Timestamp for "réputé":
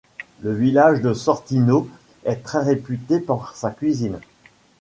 2.63-3.19